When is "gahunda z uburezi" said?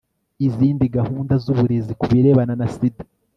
0.97-1.93